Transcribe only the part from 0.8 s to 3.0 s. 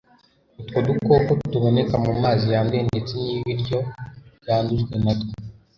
dukoko tuboneka mu mazi yanduye